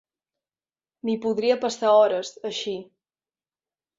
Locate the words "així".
2.51-2.73